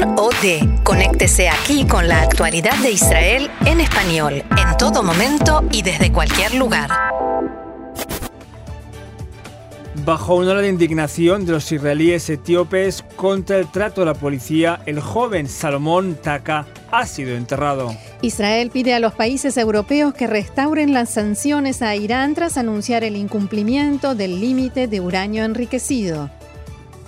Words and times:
Con 0.00 0.18
o 0.18 0.30
de. 0.42 0.80
Conéctese 0.82 1.48
aquí 1.48 1.86
con 1.86 2.08
la 2.08 2.22
actualidad 2.22 2.76
de 2.78 2.92
Israel 2.92 3.50
en 3.64 3.80
español, 3.80 4.34
en 4.34 4.76
todo 4.76 5.02
momento 5.02 5.64
y 5.70 5.82
desde 5.82 6.12
cualquier 6.12 6.54
lugar. 6.54 6.90
Bajo 10.04 10.36
una 10.36 10.52
ola 10.52 10.60
de 10.60 10.68
indignación 10.68 11.46
de 11.46 11.52
los 11.52 11.70
israelíes 11.70 12.28
etíopes 12.28 13.04
contra 13.16 13.58
el 13.58 13.70
trato 13.70 14.00
de 14.00 14.06
la 14.06 14.14
policía, 14.14 14.80
el 14.86 15.00
joven 15.00 15.48
Salomón 15.48 16.18
Taka 16.20 16.66
ha 16.90 17.06
sido 17.06 17.36
enterrado. 17.36 17.94
Israel 18.20 18.70
pide 18.70 18.94
a 18.94 19.00
los 19.00 19.14
países 19.14 19.56
europeos 19.56 20.12
que 20.12 20.26
restauren 20.26 20.92
las 20.92 21.10
sanciones 21.10 21.82
a 21.82 21.94
Irán 21.94 22.34
tras 22.34 22.58
anunciar 22.58 23.04
el 23.04 23.16
incumplimiento 23.16 24.14
del 24.14 24.40
límite 24.40 24.88
de 24.88 25.00
uranio 25.00 25.44
enriquecido. 25.44 26.30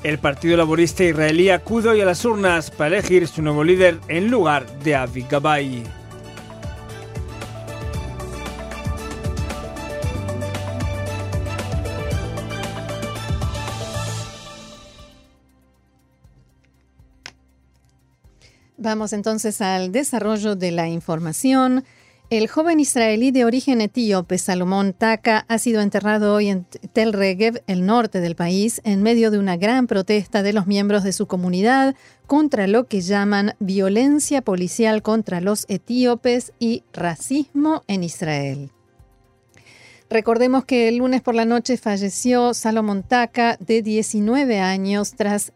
El 0.07 0.21
Partido 0.21 0.57
Laborista 0.57 1.03
Israelí 1.03 1.51
acude 1.51 1.89
hoy 1.89 2.01
a 2.01 2.05
las 2.05 2.25
urnas 2.25 2.71
para 2.71 2.97
elegir 2.97 3.27
su 3.27 3.43
nuevo 3.43 3.65
líder 3.65 3.99
en 4.07 4.31
lugar 4.31 4.65
de 4.85 4.95
Avi 4.95 5.27
Gabay. 5.29 5.83
Vamos 18.77 19.13
entonces 19.13 19.61
al 19.61 19.91
desarrollo 19.91 20.55
de 20.55 20.71
la 20.71 20.87
información. 20.87 21.85
El 22.29 22.49
joven 22.49 22.81
israelí 22.81 23.31
de 23.31 23.45
origen 23.45 23.81
etíope, 23.81 24.37
Salomón 24.39 24.95
Taka, 24.95 25.45
ha 25.47 25.59
sido 25.59 25.81
enterrado 25.81 26.35
hoy 26.35 26.49
en 26.49 26.65
Tel 26.93 27.13
Regev, 27.13 27.63
el 27.69 27.87
norte 27.87 28.19
del 28.19 28.35
país, 28.35 28.81
en 28.83 29.01
medio 29.05 29.31
de 29.31 29.39
una 29.39 29.57
gran 29.57 29.87
protesta 29.87 30.43
de 30.43 30.53
los 30.53 30.67
miembros 30.67 31.05
de 31.05 31.13
su 31.13 31.29
comunidad 31.29 31.95
contra 32.27 32.67
lo 32.67 32.89
que 32.89 33.01
llaman 33.01 33.55
violencia 33.61 34.43
policial 34.43 35.03
contra 35.03 35.41
los 35.41 35.67
etíopes 35.69 36.53
y 36.59 36.83
racismo 36.93 37.85
en 37.87 38.03
Israel. 38.03 38.71
Recordemos 40.09 40.65
que 40.65 40.87
el 40.87 40.99
lunes 40.99 41.21
por 41.21 41.35
la 41.35 41.45
noche 41.45 41.77
falleció 41.77 42.55
Salomón 42.55 43.03
Taka, 43.03 43.57
de 43.59 43.83
19 43.83 44.61
años, 44.61 45.15
tras 45.17 45.53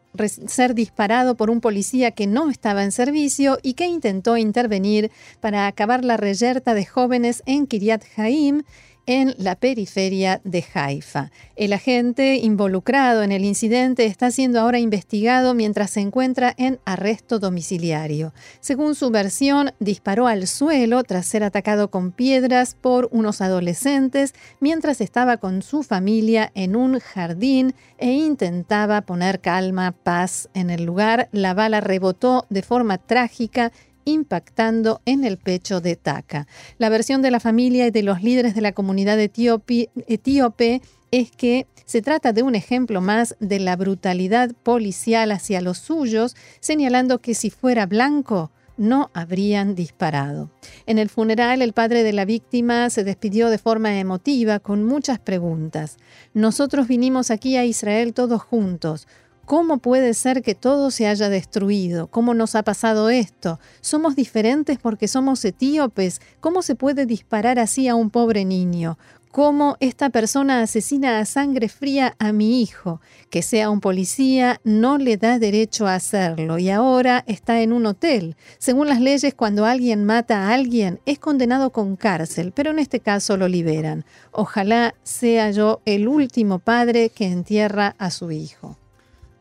ser 0.48 0.74
disparado 0.74 1.36
por 1.36 1.50
un 1.50 1.60
policía 1.60 2.10
que 2.10 2.26
no 2.26 2.50
estaba 2.50 2.82
en 2.82 2.90
servicio 2.90 3.58
y 3.62 3.74
que 3.74 3.86
intentó 3.86 4.36
intervenir 4.36 5.12
para 5.38 5.68
acabar 5.68 6.04
la 6.04 6.16
reyerta 6.16 6.74
de 6.74 6.84
jóvenes 6.84 7.44
en 7.46 7.68
Kiryat 7.68 8.02
Haim 8.16 8.64
en 9.10 9.34
la 9.38 9.56
periferia 9.56 10.40
de 10.44 10.64
Haifa. 10.72 11.32
El 11.56 11.72
agente 11.72 12.36
involucrado 12.36 13.24
en 13.24 13.32
el 13.32 13.44
incidente 13.44 14.06
está 14.06 14.30
siendo 14.30 14.60
ahora 14.60 14.78
investigado 14.78 15.52
mientras 15.52 15.90
se 15.90 16.00
encuentra 16.00 16.54
en 16.56 16.78
arresto 16.84 17.40
domiciliario. 17.40 18.32
Según 18.60 18.94
su 18.94 19.10
versión, 19.10 19.72
disparó 19.80 20.28
al 20.28 20.46
suelo 20.46 21.02
tras 21.02 21.26
ser 21.26 21.42
atacado 21.42 21.90
con 21.90 22.12
piedras 22.12 22.76
por 22.80 23.08
unos 23.10 23.40
adolescentes 23.40 24.32
mientras 24.60 25.00
estaba 25.00 25.38
con 25.38 25.62
su 25.62 25.82
familia 25.82 26.52
en 26.54 26.76
un 26.76 27.00
jardín 27.00 27.74
e 27.98 28.12
intentaba 28.12 29.00
poner 29.00 29.40
calma, 29.40 29.90
paz 29.90 30.48
en 30.54 30.70
el 30.70 30.84
lugar. 30.84 31.28
La 31.32 31.52
bala 31.52 31.80
rebotó 31.80 32.46
de 32.48 32.62
forma 32.62 32.96
trágica 32.96 33.72
impactando 34.10 35.00
en 35.06 35.24
el 35.24 35.38
pecho 35.38 35.80
de 35.80 35.96
Taka. 35.96 36.46
La 36.78 36.88
versión 36.88 37.22
de 37.22 37.30
la 37.30 37.40
familia 37.40 37.86
y 37.86 37.90
de 37.90 38.02
los 38.02 38.22
líderes 38.22 38.54
de 38.54 38.60
la 38.60 38.72
comunidad 38.72 39.18
etíope, 39.18 39.90
etíope 40.06 40.82
es 41.10 41.30
que 41.30 41.66
se 41.84 42.02
trata 42.02 42.32
de 42.32 42.42
un 42.42 42.54
ejemplo 42.54 43.00
más 43.00 43.36
de 43.40 43.58
la 43.58 43.74
brutalidad 43.76 44.52
policial 44.62 45.32
hacia 45.32 45.60
los 45.60 45.78
suyos, 45.78 46.36
señalando 46.60 47.20
que 47.20 47.34
si 47.34 47.50
fuera 47.50 47.86
blanco, 47.86 48.50
no 48.80 49.10
habrían 49.12 49.74
disparado. 49.74 50.50
En 50.86 50.98
el 50.98 51.10
funeral, 51.10 51.60
el 51.60 51.74
padre 51.74 52.02
de 52.02 52.14
la 52.14 52.24
víctima 52.24 52.88
se 52.88 53.04
despidió 53.04 53.50
de 53.50 53.58
forma 53.58 53.98
emotiva 53.98 54.58
con 54.58 54.84
muchas 54.84 55.18
preguntas. 55.18 55.98
Nosotros 56.32 56.88
vinimos 56.88 57.30
aquí 57.30 57.56
a 57.58 57.66
Israel 57.66 58.14
todos 58.14 58.40
juntos. 58.40 59.06
¿Cómo 59.50 59.78
puede 59.78 60.14
ser 60.14 60.42
que 60.42 60.54
todo 60.54 60.92
se 60.92 61.08
haya 61.08 61.28
destruido? 61.28 62.06
¿Cómo 62.06 62.34
nos 62.34 62.54
ha 62.54 62.62
pasado 62.62 63.10
esto? 63.10 63.58
¿Somos 63.80 64.14
diferentes 64.14 64.78
porque 64.78 65.08
somos 65.08 65.44
etíopes? 65.44 66.20
¿Cómo 66.38 66.62
se 66.62 66.76
puede 66.76 67.04
disparar 67.04 67.58
así 67.58 67.88
a 67.88 67.96
un 67.96 68.10
pobre 68.10 68.44
niño? 68.44 68.96
¿Cómo 69.32 69.76
esta 69.80 70.10
persona 70.10 70.62
asesina 70.62 71.18
a 71.18 71.24
sangre 71.24 71.68
fría 71.68 72.14
a 72.20 72.30
mi 72.30 72.62
hijo? 72.62 73.00
Que 73.28 73.42
sea 73.42 73.70
un 73.70 73.80
policía 73.80 74.60
no 74.62 74.98
le 74.98 75.16
da 75.16 75.40
derecho 75.40 75.88
a 75.88 75.96
hacerlo 75.96 76.60
y 76.60 76.70
ahora 76.70 77.24
está 77.26 77.60
en 77.60 77.72
un 77.72 77.86
hotel. 77.86 78.36
Según 78.58 78.86
las 78.86 79.00
leyes, 79.00 79.34
cuando 79.34 79.66
alguien 79.66 80.04
mata 80.04 80.46
a 80.46 80.54
alguien 80.54 81.00
es 81.06 81.18
condenado 81.18 81.70
con 81.70 81.96
cárcel, 81.96 82.52
pero 82.54 82.70
en 82.70 82.78
este 82.78 83.00
caso 83.00 83.36
lo 83.36 83.48
liberan. 83.48 84.04
Ojalá 84.30 84.94
sea 85.02 85.50
yo 85.50 85.80
el 85.86 86.06
último 86.06 86.60
padre 86.60 87.08
que 87.08 87.26
entierra 87.26 87.96
a 87.98 88.12
su 88.12 88.30
hijo. 88.30 88.79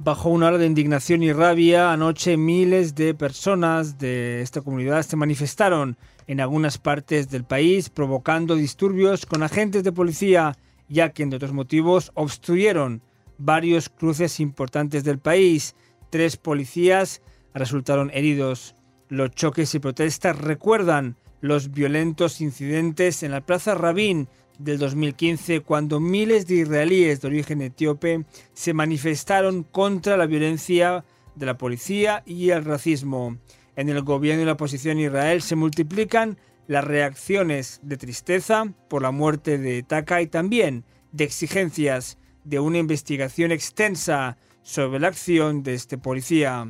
Bajo 0.02 0.30
una 0.30 0.48
hora 0.48 0.58
de 0.58 0.66
indignación 0.66 1.24
y 1.24 1.34
rabia, 1.34 1.92
anoche 1.92 2.38
miles 2.38 2.96
de 2.96 3.14
personas 3.14 3.98
de 3.98 4.42
esta 4.42 4.62
comunidad 4.62 5.04
se 5.04 5.18
manifestaron 5.18 5.98
en 6.26 6.40
algunas 6.40 6.78
partes 6.78 7.30
del 7.30 7.44
país, 7.44 7.90
provocando 7.90 8.56
disturbios 8.56 9.26
con 9.26 9.44
agentes 9.44 9.84
de 9.84 9.92
policía, 9.92 10.56
ya 10.88 11.10
que, 11.10 11.24
entre 11.24 11.36
otros 11.36 11.52
motivos, 11.52 12.14
obstruyeron 12.14 13.02
varios 13.38 13.90
cruces 13.90 14.40
importantes 14.40 15.04
del 15.04 15.20
país. 15.20 15.76
Tres 16.10 16.38
policías 16.38 17.22
resultaron 17.54 18.10
heridos. 18.14 18.76
Los 19.10 19.32
choques 19.32 19.76
y 19.76 19.80
protestas 19.80 20.38
recuerdan 20.38 21.18
los 21.42 21.72
violentos 21.72 22.40
incidentes 22.40 23.22
en 23.22 23.32
la 23.32 23.42
Plaza 23.42 23.76
Rabin 23.76 24.30
del 24.60 24.78
2015 24.78 25.62
cuando 25.62 26.00
miles 26.00 26.46
de 26.46 26.56
israelíes 26.56 27.22
de 27.22 27.28
origen 27.28 27.62
etíope 27.62 28.26
se 28.54 28.74
manifestaron 28.74 29.64
contra 29.64 30.18
la 30.18 30.28
violencia 30.28 31.04
de 31.36 31.46
la 31.46 31.58
policía 31.58 32.22
y 32.26 32.52
el 32.52 32.66
racismo. 32.66 33.38
En 33.76 33.90
el 33.90 34.02
gobierno 34.04 34.44
y 34.44 34.46
la 34.46 34.52
oposición 34.52 35.00
Israel 35.00 35.42
se 35.42 35.56
multiplican 35.56 36.38
las 36.68 36.84
reacciones 36.84 37.80
de 37.82 37.98
tristeza 37.98 38.66
por 38.90 39.02
la 39.02 39.12
muerte 39.12 39.58
de 39.58 39.82
Taka 39.82 40.22
y 40.22 40.28
también 40.28 40.84
de 41.12 41.24
exigencias 41.24 42.18
de 42.44 42.60
una 42.60 42.78
investigación 42.78 43.52
extensa 43.52 44.38
sobre 44.62 45.00
la 45.00 45.08
acción 45.08 45.64
de 45.64 45.74
este 45.74 45.98
policía. 45.98 46.68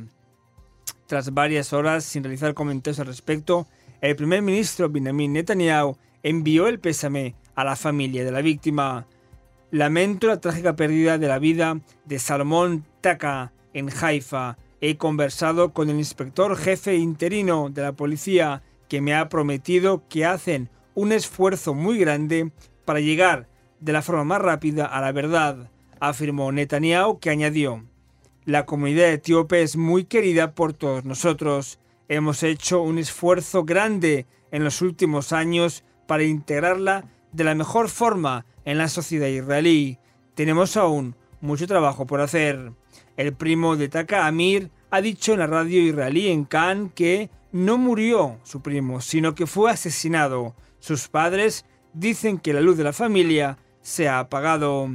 Tras 1.06 1.34
varias 1.34 1.72
horas 1.72 2.04
sin 2.04 2.22
realizar 2.22 2.54
comentarios 2.54 3.00
al 3.00 3.08
respecto, 3.08 3.66
el 4.00 4.14
primer 4.14 4.40
ministro 4.42 4.88
Benjamin 4.88 5.32
Netanyahu 5.32 5.96
envió 6.22 6.68
el 6.68 6.78
pésame 6.78 7.34
a 7.54 7.64
la 7.64 7.76
familia 7.76 8.24
de 8.24 8.32
la 8.32 8.42
víctima. 8.42 9.06
Lamento 9.70 10.26
la 10.26 10.40
trágica 10.40 10.76
pérdida 10.76 11.18
de 11.18 11.28
la 11.28 11.38
vida 11.38 11.80
de 12.04 12.18
Salomón 12.18 12.84
Taka 13.00 13.52
en 13.72 13.88
Haifa. 13.90 14.56
He 14.80 14.96
conversado 14.96 15.72
con 15.72 15.90
el 15.90 15.96
inspector 15.96 16.56
jefe 16.56 16.96
interino 16.96 17.70
de 17.70 17.82
la 17.82 17.92
policía 17.92 18.62
que 18.88 19.00
me 19.00 19.14
ha 19.14 19.28
prometido 19.28 20.02
que 20.08 20.24
hacen 20.24 20.70
un 20.94 21.12
esfuerzo 21.12 21.74
muy 21.74 21.98
grande 21.98 22.50
para 22.84 23.00
llegar 23.00 23.48
de 23.78 23.92
la 23.92 24.02
forma 24.02 24.24
más 24.24 24.42
rápida 24.42 24.86
a 24.86 25.00
la 25.00 25.12
verdad, 25.12 25.70
afirmó 26.00 26.50
Netanyahu, 26.52 27.18
que 27.18 27.30
añadió, 27.30 27.84
la 28.44 28.66
comunidad 28.66 29.10
etíope 29.10 29.62
es 29.62 29.76
muy 29.76 30.04
querida 30.04 30.54
por 30.54 30.72
todos 30.72 31.04
nosotros. 31.04 31.78
Hemos 32.08 32.42
hecho 32.42 32.82
un 32.82 32.98
esfuerzo 32.98 33.64
grande 33.64 34.26
en 34.50 34.64
los 34.64 34.82
últimos 34.82 35.32
años 35.32 35.84
para 36.06 36.24
integrarla 36.24 37.04
de 37.32 37.44
la 37.44 37.54
mejor 37.54 37.88
forma 37.88 38.46
en 38.64 38.78
la 38.78 38.88
sociedad 38.88 39.26
israelí. 39.26 39.98
Tenemos 40.34 40.76
aún 40.76 41.16
mucho 41.40 41.66
trabajo 41.66 42.06
por 42.06 42.20
hacer. 42.20 42.72
El 43.16 43.34
primo 43.34 43.76
de 43.76 43.88
Taka 43.88 44.26
Amir 44.26 44.70
ha 44.90 45.00
dicho 45.00 45.32
en 45.32 45.40
la 45.40 45.46
radio 45.46 45.80
israelí 45.80 46.28
en 46.28 46.44
Cannes 46.44 46.92
que 46.94 47.30
no 47.52 47.78
murió 47.78 48.38
su 48.44 48.62
primo, 48.62 49.00
sino 49.00 49.34
que 49.34 49.46
fue 49.46 49.70
asesinado. 49.70 50.54
Sus 50.78 51.08
padres 51.08 51.64
dicen 51.92 52.38
que 52.38 52.52
la 52.52 52.60
luz 52.60 52.76
de 52.76 52.84
la 52.84 52.92
familia 52.92 53.58
se 53.82 54.08
ha 54.08 54.18
apagado. 54.18 54.88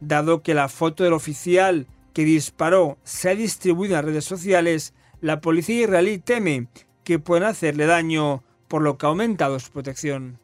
Dado 0.00 0.42
que 0.42 0.54
la 0.54 0.68
foto 0.68 1.04
del 1.04 1.12
oficial 1.12 1.86
que 2.12 2.24
disparó 2.24 2.98
se 3.02 3.30
ha 3.30 3.34
distribuido 3.34 3.98
en 3.98 4.06
redes 4.06 4.24
sociales, 4.24 4.94
la 5.20 5.40
policía 5.40 5.82
israelí 5.82 6.18
teme 6.18 6.68
que 7.04 7.18
puedan 7.18 7.50
hacerle 7.50 7.86
daño, 7.86 8.42
por 8.68 8.82
lo 8.82 8.98
que 8.98 9.06
ha 9.06 9.10
aumentado 9.10 9.60
su 9.60 9.70
protección. 9.70 10.38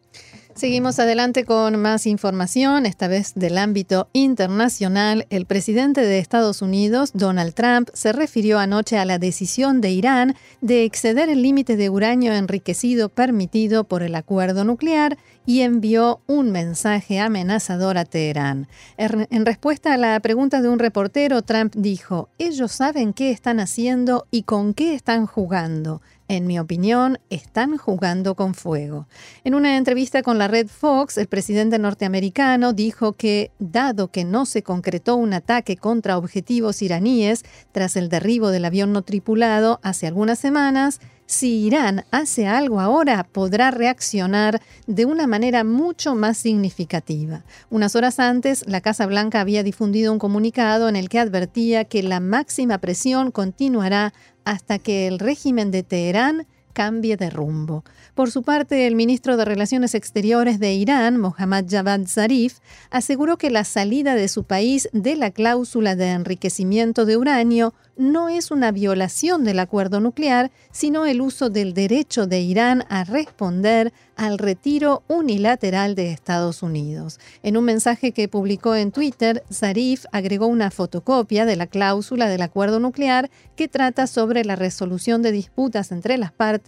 Seguimos 0.54 0.98
adelante 0.98 1.46
con 1.46 1.80
más 1.80 2.06
información, 2.06 2.84
esta 2.84 3.08
vez 3.08 3.32
del 3.34 3.56
ámbito 3.56 4.08
internacional. 4.12 5.26
El 5.30 5.46
presidente 5.46 6.02
de 6.02 6.18
Estados 6.18 6.60
Unidos, 6.60 7.12
Donald 7.14 7.54
Trump, 7.54 7.88
se 7.94 8.12
refirió 8.12 8.58
anoche 8.58 8.98
a 8.98 9.06
la 9.06 9.18
decisión 9.18 9.80
de 9.80 9.90
Irán 9.90 10.36
de 10.60 10.84
exceder 10.84 11.30
el 11.30 11.40
límite 11.40 11.76
de 11.76 11.88
uranio 11.88 12.34
enriquecido 12.34 13.08
permitido 13.08 13.84
por 13.84 14.02
el 14.02 14.14
acuerdo 14.14 14.64
nuclear 14.64 15.16
y 15.46 15.62
envió 15.62 16.20
un 16.26 16.50
mensaje 16.50 17.18
amenazador 17.18 17.96
a 17.96 18.04
Teherán. 18.04 18.68
En 18.98 19.46
respuesta 19.46 19.94
a 19.94 19.96
la 19.96 20.20
pregunta 20.20 20.60
de 20.60 20.68
un 20.68 20.78
reportero, 20.78 21.42
Trump 21.42 21.74
dijo, 21.74 22.28
ellos 22.38 22.72
saben 22.72 23.14
qué 23.14 23.30
están 23.30 23.58
haciendo 23.58 24.26
y 24.30 24.42
con 24.42 24.74
qué 24.74 24.94
están 24.94 25.26
jugando. 25.26 26.02
En 26.32 26.46
mi 26.46 26.58
opinión, 26.58 27.18
están 27.28 27.76
jugando 27.76 28.36
con 28.36 28.54
fuego. 28.54 29.06
En 29.44 29.54
una 29.54 29.76
entrevista 29.76 30.22
con 30.22 30.38
la 30.38 30.48
red 30.48 30.66
Fox, 30.66 31.18
el 31.18 31.26
presidente 31.26 31.78
norteamericano 31.78 32.72
dijo 32.72 33.12
que, 33.12 33.50
dado 33.58 34.10
que 34.10 34.24
no 34.24 34.46
se 34.46 34.62
concretó 34.62 35.16
un 35.16 35.34
ataque 35.34 35.76
contra 35.76 36.16
objetivos 36.16 36.80
iraníes 36.80 37.44
tras 37.70 37.96
el 37.96 38.08
derribo 38.08 38.48
del 38.48 38.64
avión 38.64 38.94
no 38.94 39.02
tripulado 39.02 39.78
hace 39.82 40.06
algunas 40.06 40.38
semanas, 40.38 41.00
si 41.32 41.64
Irán 41.64 42.04
hace 42.10 42.46
algo 42.46 42.78
ahora, 42.78 43.24
podrá 43.24 43.70
reaccionar 43.70 44.60
de 44.86 45.06
una 45.06 45.26
manera 45.26 45.64
mucho 45.64 46.14
más 46.14 46.36
significativa. 46.36 47.42
Unas 47.70 47.96
horas 47.96 48.20
antes, 48.20 48.66
la 48.66 48.82
Casa 48.82 49.06
Blanca 49.06 49.40
había 49.40 49.62
difundido 49.62 50.12
un 50.12 50.18
comunicado 50.18 50.90
en 50.90 50.96
el 50.96 51.08
que 51.08 51.18
advertía 51.18 51.84
que 51.84 52.02
la 52.02 52.20
máxima 52.20 52.76
presión 52.78 53.30
continuará 53.30 54.12
hasta 54.44 54.78
que 54.78 55.06
el 55.06 55.18
régimen 55.18 55.70
de 55.70 55.82
Teherán 55.82 56.46
cambie 56.72 57.16
de 57.16 57.30
rumbo. 57.30 57.84
Por 58.14 58.30
su 58.30 58.42
parte, 58.42 58.86
el 58.86 58.94
ministro 58.94 59.36
de 59.36 59.44
Relaciones 59.44 59.94
Exteriores 59.94 60.58
de 60.58 60.74
Irán, 60.74 61.18
Mohammad 61.18 61.64
Javad 61.68 62.06
Zarif, 62.06 62.58
aseguró 62.90 63.38
que 63.38 63.50
la 63.50 63.64
salida 63.64 64.14
de 64.14 64.28
su 64.28 64.44
país 64.44 64.88
de 64.92 65.16
la 65.16 65.30
cláusula 65.30 65.96
de 65.96 66.10
enriquecimiento 66.10 67.04
de 67.04 67.16
uranio 67.16 67.74
no 67.96 68.28
es 68.28 68.50
una 68.50 68.72
violación 68.72 69.44
del 69.44 69.58
acuerdo 69.58 70.00
nuclear, 70.00 70.50
sino 70.70 71.06
el 71.06 71.20
uso 71.20 71.50
del 71.50 71.74
derecho 71.74 72.26
de 72.26 72.40
Irán 72.40 72.84
a 72.88 73.04
responder 73.04 73.92
al 74.16 74.38
retiro 74.38 75.02
unilateral 75.08 75.94
de 75.94 76.10
Estados 76.10 76.62
Unidos. 76.62 77.18
En 77.42 77.56
un 77.56 77.64
mensaje 77.64 78.12
que 78.12 78.28
publicó 78.28 78.74
en 78.74 78.92
Twitter, 78.92 79.44
Zarif 79.52 80.04
agregó 80.12 80.46
una 80.46 80.70
fotocopia 80.70 81.44
de 81.44 81.56
la 81.56 81.66
cláusula 81.66 82.28
del 82.28 82.42
acuerdo 82.42 82.80
nuclear 82.80 83.30
que 83.56 83.68
trata 83.68 84.06
sobre 84.06 84.44
la 84.44 84.56
resolución 84.56 85.22
de 85.22 85.32
disputas 85.32 85.92
entre 85.92 86.18
las 86.18 86.32
partes 86.32 86.61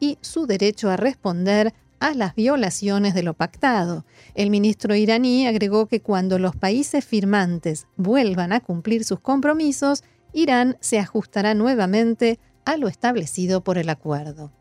y 0.00 0.18
su 0.20 0.46
derecho 0.46 0.90
a 0.90 0.96
responder 0.96 1.72
a 2.00 2.14
las 2.14 2.34
violaciones 2.34 3.14
de 3.14 3.22
lo 3.22 3.34
pactado. 3.34 4.04
El 4.34 4.50
ministro 4.50 4.94
iraní 4.94 5.46
agregó 5.46 5.86
que 5.86 6.00
cuando 6.00 6.38
los 6.38 6.56
países 6.56 7.04
firmantes 7.04 7.86
vuelvan 7.96 8.52
a 8.52 8.60
cumplir 8.60 9.04
sus 9.04 9.20
compromisos, 9.20 10.04
Irán 10.32 10.76
se 10.80 10.98
ajustará 10.98 11.54
nuevamente 11.54 12.38
a 12.64 12.76
lo 12.76 12.88
establecido 12.88 13.62
por 13.62 13.78
el 13.78 13.88
acuerdo. 13.88 14.52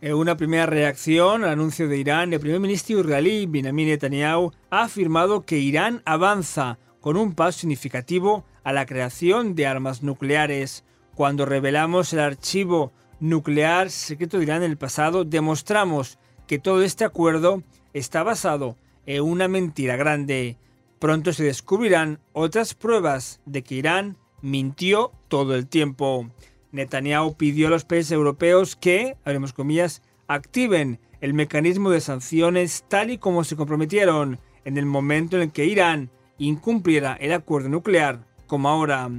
En 0.00 0.14
una 0.14 0.36
primera 0.36 0.64
reacción 0.64 1.44
al 1.44 1.50
anuncio 1.50 1.86
de 1.86 1.98
Irán, 1.98 2.32
el 2.32 2.40
primer 2.40 2.60
ministro 2.60 3.00
israelí 3.00 3.44
Benjamin 3.44 3.88
Netanyahu 3.88 4.50
ha 4.70 4.84
afirmado 4.84 5.42
que 5.42 5.58
Irán 5.58 6.00
avanza 6.06 6.78
con 7.00 7.18
un 7.18 7.34
paso 7.34 7.60
significativo 7.60 8.44
a 8.64 8.72
la 8.72 8.86
creación 8.86 9.54
de 9.54 9.66
armas 9.66 10.02
nucleares. 10.02 10.84
Cuando 11.14 11.44
revelamos 11.44 12.14
el 12.14 12.20
archivo 12.20 12.92
nuclear 13.20 13.90
secreto 13.90 14.38
de 14.38 14.44
Irán 14.44 14.62
en 14.62 14.70
el 14.70 14.78
pasado, 14.78 15.24
demostramos 15.24 16.18
que 16.46 16.58
todo 16.58 16.82
este 16.82 17.04
acuerdo 17.04 17.62
está 17.92 18.22
basado 18.22 18.76
en 19.06 19.22
una 19.22 19.46
mentira 19.46 19.96
grande. 19.96 20.56
Pronto 20.98 21.32
se 21.32 21.44
descubrirán 21.44 22.20
otras 22.32 22.74
pruebas 22.74 23.40
de 23.46 23.62
que 23.62 23.76
Irán 23.76 24.16
mintió 24.42 25.12
todo 25.28 25.54
el 25.54 25.66
tiempo. 25.66 26.28
Netanyahu 26.72 27.36
pidió 27.36 27.68
a 27.68 27.70
los 27.70 27.84
países 27.84 28.12
europeos 28.12 28.76
que, 28.76 29.16
haremos 29.24 29.52
comillas, 29.52 30.02
activen 30.26 31.00
el 31.20 31.34
mecanismo 31.34 31.90
de 31.90 32.00
sanciones 32.00 32.84
tal 32.88 33.10
y 33.10 33.18
como 33.18 33.44
se 33.44 33.56
comprometieron 33.56 34.38
en 34.64 34.78
el 34.78 34.86
momento 34.86 35.36
en 35.36 35.42
el 35.42 35.52
que 35.52 35.66
Irán 35.66 36.10
incumpliera 36.38 37.14
el 37.14 37.32
acuerdo 37.32 37.68
nuclear, 37.68 38.24
como 38.46 38.68
ahora. 38.68 39.10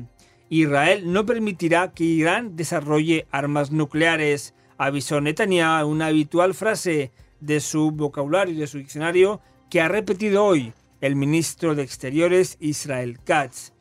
Israel 0.53 1.13
no 1.13 1.25
permitirá 1.25 1.93
que 1.93 2.03
Irán 2.03 2.57
desarrolle 2.57 3.25
armas 3.31 3.71
nucleares, 3.71 4.53
avisó 4.77 5.21
Netanyahu 5.21 5.87
una 5.87 6.07
habitual 6.07 6.53
frase 6.53 7.13
de 7.39 7.61
su 7.61 7.91
vocabulario 7.91 8.53
y 8.53 8.57
de 8.57 8.67
su 8.67 8.77
diccionario 8.77 9.39
que 9.69 9.79
ha 9.79 9.87
repetido 9.87 10.43
hoy 10.43 10.73
el 10.99 11.15
ministro 11.15 11.73
de 11.73 11.83
Exteriores 11.83 12.57
Israel 12.59 13.17
Katz. 13.23 13.71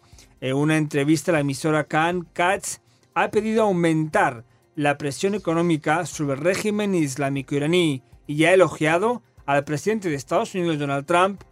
En 0.41 0.55
una 0.55 0.77
entrevista 0.77 1.33
a 1.33 1.35
la 1.35 1.41
emisora 1.41 1.89
Khan, 1.89 2.29
Katz 2.33 2.79
ha 3.15 3.33
pedido 3.33 3.65
aumentar 3.65 4.45
la 4.77 4.97
presión 4.97 5.35
económica 5.35 6.07
sobre 6.07 6.35
el 6.35 6.41
régimen 6.41 6.95
islámico 6.95 7.57
iraní 7.57 8.05
y 8.29 8.45
ha 8.45 8.55
elogiado 8.55 9.25
al 9.45 9.65
presidente 9.65 10.09
de 10.09 10.15
Estados 10.15 10.55
Unidos 10.55 10.79
Donald 10.79 11.05
Trump 11.05 11.43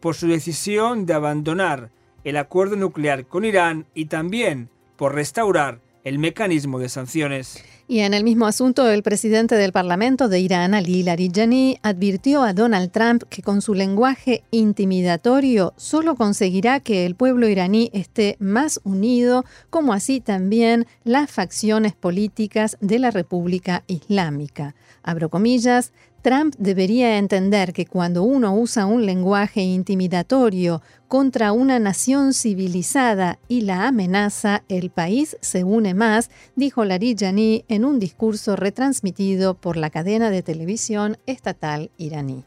por 0.00 0.14
su 0.14 0.28
decisión 0.28 1.06
de 1.06 1.14
abandonar 1.14 1.90
el 2.26 2.36
acuerdo 2.36 2.74
nuclear 2.74 3.24
con 3.26 3.44
Irán 3.44 3.86
y 3.94 4.06
también 4.06 4.68
por 4.96 5.14
restaurar 5.14 5.80
el 6.02 6.18
mecanismo 6.18 6.80
de 6.80 6.88
sanciones. 6.88 7.62
Y 7.86 8.00
en 8.00 8.14
el 8.14 8.24
mismo 8.24 8.46
asunto, 8.46 8.90
el 8.90 9.04
presidente 9.04 9.54
del 9.54 9.70
Parlamento 9.70 10.28
de 10.28 10.40
Irán, 10.40 10.74
Ali 10.74 11.04
Larijani, 11.04 11.78
advirtió 11.82 12.42
a 12.42 12.52
Donald 12.52 12.90
Trump 12.90 13.22
que 13.30 13.42
con 13.42 13.62
su 13.62 13.74
lenguaje 13.74 14.42
intimidatorio 14.50 15.72
solo 15.76 16.16
conseguirá 16.16 16.80
que 16.80 17.06
el 17.06 17.14
pueblo 17.14 17.46
iraní 17.46 17.90
esté 17.92 18.36
más 18.40 18.80
unido, 18.82 19.44
como 19.70 19.92
así 19.92 20.20
también 20.20 20.88
las 21.04 21.30
facciones 21.30 21.94
políticas 21.94 22.76
de 22.80 22.98
la 22.98 23.12
República 23.12 23.84
Islámica. 23.86 24.74
Abro 25.04 25.28
comillas, 25.28 25.92
Trump 26.26 26.56
debería 26.58 27.18
entender 27.18 27.72
que 27.72 27.86
cuando 27.86 28.24
uno 28.24 28.52
usa 28.52 28.84
un 28.86 29.06
lenguaje 29.06 29.60
intimidatorio 29.60 30.82
contra 31.06 31.52
una 31.52 31.78
nación 31.78 32.34
civilizada 32.34 33.38
y 33.46 33.60
la 33.60 33.86
amenaza, 33.86 34.64
el 34.68 34.90
país 34.90 35.36
se 35.40 35.62
une 35.62 35.94
más, 35.94 36.32
dijo 36.56 36.84
Larijani 36.84 37.64
en 37.68 37.84
un 37.84 38.00
discurso 38.00 38.56
retransmitido 38.56 39.54
por 39.54 39.76
la 39.76 39.88
cadena 39.90 40.30
de 40.30 40.42
televisión 40.42 41.16
estatal 41.26 41.92
iraní. 41.96 42.42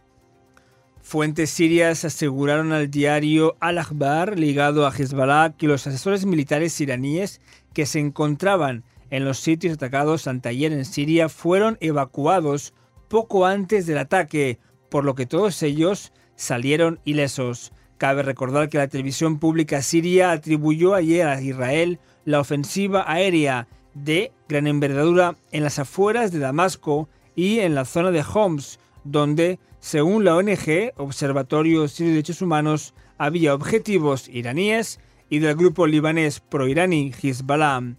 Fuentes 1.01 1.49
sirias 1.49 2.03
aseguraron 2.03 2.73
al 2.73 2.91
diario 2.91 3.55
Al-Akhbar, 3.61 4.37
ligado 4.37 4.87
a 4.87 4.91
Hezbollah, 4.91 5.53
que 5.57 5.67
los 5.67 5.87
asesores 5.87 6.25
militares 6.25 6.81
iraníes 6.81 7.39
que 7.73 7.85
se 7.85 7.99
encontraban 7.99 8.83
en 9.09 9.23
los 9.23 9.39
sitios 9.39 9.75
atacados 9.75 10.27
anteayer 10.27 10.73
en 10.73 10.83
Siria 10.83 11.29
fueron 11.29 11.77
evacuados 11.79 12.73
poco 13.09 13.45
antes 13.45 13.85
del 13.85 13.97
ataque, 13.97 14.59
por 14.89 15.03
lo 15.03 15.15
que 15.15 15.25
todos 15.25 15.61
ellos 15.63 16.13
salieron 16.35 16.99
ilesos. 17.03 17.73
Cabe 17.97 18.23
recordar 18.23 18.69
que 18.69 18.77
la 18.77 18.87
televisión 18.87 19.39
pública 19.39 19.81
siria 19.81 20.31
atribuyó 20.31 20.93
ayer 20.93 21.27
a 21.27 21.41
Israel 21.41 21.99
la 22.23 22.39
ofensiva 22.39 23.03
aérea 23.11 23.67
de 23.93 24.31
gran 24.47 24.67
envergadura 24.67 25.35
en 25.51 25.63
las 25.63 25.79
afueras 25.79 26.31
de 26.31 26.39
Damasco 26.39 27.09
y 27.35 27.59
en 27.59 27.75
la 27.75 27.83
zona 27.83 28.11
de 28.11 28.23
Homs, 28.33 28.79
donde, 29.03 29.59
según 29.79 30.23
la 30.23 30.35
ONG 30.37 30.93
Observatorio 30.95 31.87
Sirio 31.87 32.11
de 32.11 32.15
Derechos 32.15 32.41
Humanos, 32.41 32.93
había 33.17 33.53
objetivos 33.53 34.29
iraníes 34.29 34.99
y 35.29 35.39
del 35.39 35.55
grupo 35.55 35.87
libanés 35.87 36.39
pro-iraní 36.39 37.11
Hezbollah. 37.21 37.95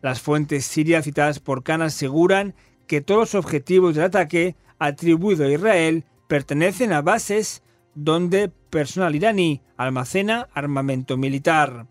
Las 0.00 0.20
fuentes 0.20 0.64
sirias 0.64 1.04
citadas 1.04 1.40
por 1.40 1.62
Khan 1.62 1.82
aseguran 1.82 2.54
que 2.86 3.00
todos 3.00 3.20
los 3.20 3.34
objetivos 3.34 3.94
del 3.94 4.04
ataque 4.04 4.56
atribuido 4.78 5.44
a 5.44 5.50
Israel 5.50 6.04
pertenecen 6.28 6.92
a 6.92 7.02
bases 7.02 7.62
donde 7.94 8.50
personal 8.70 9.14
iraní 9.14 9.62
almacena 9.76 10.48
armamento 10.52 11.16
militar. 11.16 11.86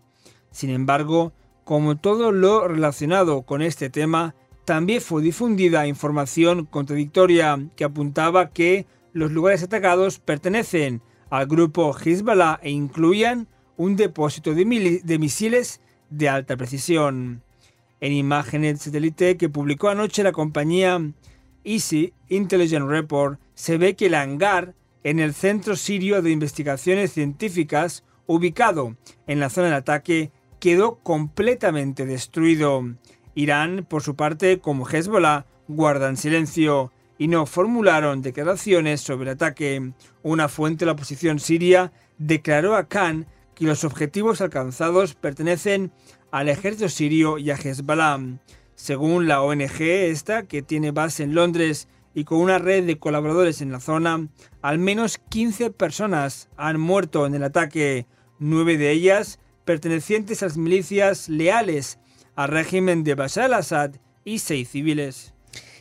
Sin 0.50 0.70
embargo, 0.70 1.32
como 1.64 1.96
todo 1.96 2.30
lo 2.30 2.68
relacionado 2.68 3.42
con 3.42 3.62
este 3.62 3.90
tema, 3.90 4.34
también 4.64 5.00
fue 5.00 5.22
difundida 5.22 5.86
información 5.86 6.66
contradictoria 6.66 7.58
que 7.76 7.84
apuntaba 7.84 8.50
que 8.50 8.86
los 9.12 9.32
lugares 9.32 9.62
atacados 9.62 10.18
pertenecen 10.18 11.02
al 11.30 11.46
grupo 11.46 11.94
Hezbollah 11.96 12.60
e 12.62 12.70
incluían 12.70 13.48
un 13.76 13.96
depósito 13.96 14.54
de, 14.54 15.00
de 15.02 15.18
misiles 15.18 15.80
de 16.10 16.28
alta 16.28 16.56
precisión 16.56 17.42
en 18.04 18.12
imágenes 18.12 18.82
satélite 18.82 19.38
que 19.38 19.48
publicó 19.48 19.88
anoche 19.88 20.22
la 20.22 20.32
compañía 20.32 21.00
Easy 21.64 22.12
Intelligence 22.28 22.86
Report, 22.86 23.40
se 23.54 23.78
ve 23.78 23.96
que 23.96 24.06
el 24.06 24.14
hangar 24.14 24.74
en 25.04 25.20
el 25.20 25.32
Centro 25.32 25.74
Sirio 25.74 26.20
de 26.20 26.30
Investigaciones 26.30 27.14
Científicas, 27.14 28.04
ubicado 28.26 28.94
en 29.26 29.40
la 29.40 29.48
zona 29.48 29.68
del 29.68 29.76
ataque, 29.76 30.32
quedó 30.60 30.96
completamente 30.96 32.04
destruido. 32.04 32.84
Irán, 33.34 33.86
por 33.88 34.02
su 34.02 34.16
parte, 34.16 34.58
como 34.60 34.86
Hezbollah, 34.86 35.46
guardan 35.66 36.18
silencio. 36.18 36.92
y 37.16 37.28
no 37.28 37.46
formularon 37.46 38.20
declaraciones 38.20 39.00
sobre 39.00 39.30
el 39.30 39.36
ataque. 39.36 39.92
Una 40.22 40.48
fuente 40.48 40.80
de 40.80 40.86
la 40.86 40.92
oposición 40.92 41.38
siria 41.38 41.90
declaró 42.18 42.76
a 42.76 42.86
Khan 42.86 43.26
que 43.54 43.64
los 43.64 43.84
objetivos 43.84 44.40
alcanzados 44.40 45.14
pertenecen 45.14 45.92
al 46.30 46.48
ejército 46.48 46.88
sirio 46.88 47.38
y 47.38 47.50
a 47.50 47.54
Hezbollah. 47.54 48.18
Según 48.74 49.28
la 49.28 49.42
ONG 49.42 49.80
esta, 49.80 50.44
que 50.44 50.62
tiene 50.62 50.90
base 50.90 51.22
en 51.22 51.34
Londres 51.34 51.88
y 52.14 52.24
con 52.24 52.38
una 52.38 52.58
red 52.58 52.84
de 52.84 52.98
colaboradores 52.98 53.60
en 53.60 53.72
la 53.72 53.80
zona, 53.80 54.28
al 54.62 54.78
menos 54.78 55.18
15 55.30 55.70
personas 55.70 56.48
han 56.56 56.80
muerto 56.80 57.26
en 57.26 57.34
el 57.34 57.44
ataque, 57.44 58.06
nueve 58.38 58.76
de 58.76 58.90
ellas 58.90 59.38
pertenecientes 59.64 60.42
a 60.42 60.46
las 60.46 60.56
milicias 60.56 61.28
leales 61.28 61.98
al 62.36 62.48
régimen 62.48 63.04
de 63.04 63.14
Bashar 63.14 63.44
al-Assad 63.44 63.92
y 64.24 64.40
seis 64.40 64.70
civiles 64.70 65.33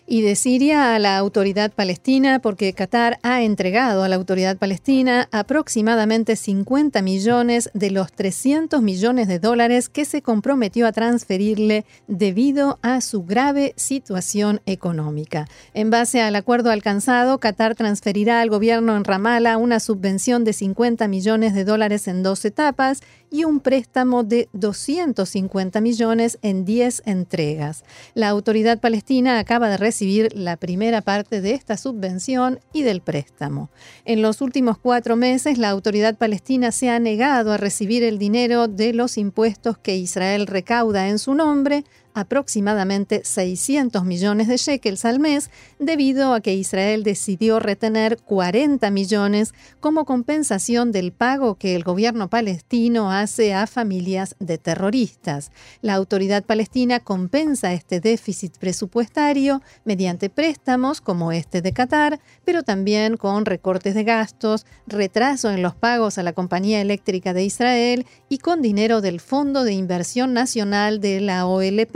y 0.05 0.22
de 0.22 0.36
Siria 0.36 0.95
a 0.95 1.00
la 1.00 1.17
autoridad 1.17 1.72
palestina 1.72 2.39
porque 2.39 2.74
Qatar 2.74 3.19
ha 3.24 3.41
entregado 3.41 4.03
a 4.03 4.10
la 4.10 4.15
autoridad 4.15 4.57
palestina 4.57 5.29
aproximadamente 5.31 6.36
50 6.36 7.01
millones 7.01 7.69
de 7.74 7.89
los 7.89 8.12
300 8.12 8.81
millones 8.81 9.27
de 9.27 9.39
dólares 9.39 9.88
que 9.88 10.03
se 10.03 10.22
comprometió 10.22 10.88
a 10.88 10.91
transferirle 10.91 11.86
debido 12.07 12.79
a 12.81 13.00
su 13.00 13.24
grave 13.24 13.74
situación 13.77 14.62
económica. 14.65 15.48
En 15.74 15.89
base 15.89 16.22
al 16.22 16.36
acuerdo 16.36 16.69
alcanzado, 16.69 17.39
Qatar 17.39 17.75
transferirá 17.75 18.41
al 18.41 18.50
gobierno 18.50 18.98
en 18.98 19.05
Ramallah 19.05 19.57
una 19.57 19.79
subvención 19.79 20.43
de 20.43 20.53
50 20.53 21.07
millones 21.07 21.53
de 21.53 21.63
dólares 21.63 22.07
en 22.07 22.24
dos 22.24 22.43
etapas 22.43 23.01
y 23.31 23.45
un 23.45 23.62
préstamo 23.62 24.24
de 24.24 24.50
250 24.53 25.81
millones 25.81 26.38
en 26.43 26.65
10 26.65 27.03
entregas. 27.05 27.83
La 28.13 28.29
autoridad 28.29 28.79
palestina 28.79 29.39
acaba 29.39 29.69
de 29.69 29.77
recibir 29.77 29.92
la 30.33 30.57
primera 30.57 31.01
parte 31.01 31.41
de 31.41 31.51
esta 31.51 31.77
subvención 31.77 32.59
y 32.73 32.83
del 32.83 33.01
préstamo. 33.01 33.69
En 34.05 34.21
los 34.21 34.41
últimos 34.41 34.77
cuatro 34.77 35.15
meses, 35.15 35.57
la 35.57 35.69
autoridad 35.69 36.17
palestina 36.17 36.71
se 36.71 36.89
ha 36.89 37.00
negado 37.00 37.51
a 37.51 37.57
recibir 37.57 38.03
el 38.03 38.17
dinero 38.17 38.67
de 38.67 38.93
los 38.93 39.17
impuestos 39.17 39.77
que 39.77 39.95
Israel 39.95 40.47
recauda 40.47 41.09
en 41.09 41.19
su 41.19 41.33
nombre 41.33 41.83
aproximadamente 42.13 43.22
600 43.24 44.03
millones 44.05 44.48
de 44.48 44.58
shekels 44.58 45.05
al 45.05 45.20
mes 45.20 45.50
debido 45.79 46.34
a 46.34 46.41
que 46.41 46.53
Israel 46.53 47.03
decidió 47.03 47.60
retener 47.60 48.17
40 48.17 48.89
millones 48.91 49.53
como 49.79 50.05
compensación 50.05 50.91
del 50.91 51.12
pago 51.12 51.55
que 51.55 51.75
el 51.75 51.84
gobierno 51.84 52.29
palestino 52.29 53.12
hace 53.12 53.53
a 53.53 53.67
familias 53.67 54.36
de 54.39 54.58
terroristas. 54.58 55.51
La 55.82 55.96
autoridad 55.96 56.43
palestina 56.43 57.00
compensa 57.00 57.74
este 57.74 58.00
déficit 58.00 58.58
presupuestario 58.58 59.62
mediante 59.86 60.29
préstamos 60.29 61.01
como 61.01 61.32
este 61.32 61.62
de 61.62 61.74
Qatar, 61.74 62.20
pero 62.46 62.63
también 62.63 63.17
con 63.17 63.46
recortes 63.46 63.96
de 63.96 64.03
gastos, 64.03 64.65
retraso 64.88 65.50
en 65.51 65.62
los 65.62 65.75
pagos 65.75 66.17
a 66.17 66.24
la 66.24 66.34
compañía 66.34 66.82
eléctrica 66.82 67.34
de 67.34 67.43
Israel 67.43 68.05
y 68.29 68.38
con 68.38 68.62
dinero 68.62 69.01
del 69.01 69.20
Fondo 69.20 69.63
de 69.63 69.74
Inversión 69.74 70.34
Nacional 70.34 71.00
de 71.00 71.22
la 71.22 71.46
OLP 71.46 71.96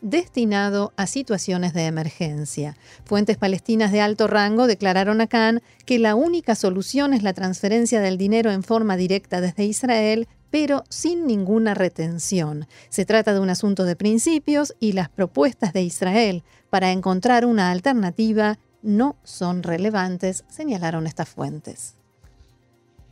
destinado 0.00 0.92
a 0.96 1.06
situaciones 1.06 1.72
de 1.72 1.86
emergencia. 1.86 2.76
Fuentes 3.04 3.36
palestinas 3.36 3.92
de 3.92 4.00
alto 4.00 4.26
rango 4.26 4.66
declararon 4.66 5.20
a 5.20 5.26
Khan 5.26 5.62
que 5.84 5.98
la 5.98 6.14
única 6.14 6.54
solución 6.54 7.14
es 7.14 7.22
la 7.22 7.32
transferencia 7.32 8.00
del 8.00 8.18
dinero 8.18 8.50
en 8.50 8.62
forma 8.62 8.96
directa 8.96 9.40
desde 9.40 9.64
Israel, 9.64 10.28
pero 10.50 10.84
sin 10.88 11.26
ninguna 11.26 11.74
retención. 11.74 12.66
Se 12.88 13.04
trata 13.04 13.34
de 13.34 13.40
un 13.40 13.50
asunto 13.50 13.84
de 13.84 13.96
principios 13.96 14.74
y 14.80 14.92
las 14.92 15.08
propuestas 15.08 15.72
de 15.72 15.82
Israel 15.82 16.44
para 16.70 16.92
encontrar 16.92 17.44
una 17.44 17.70
alternativa 17.70 18.58
no 18.82 19.16
son 19.24 19.62
relevantes, 19.62 20.44
señalaron 20.48 21.06
estas 21.06 21.28
fuentes. 21.28 21.96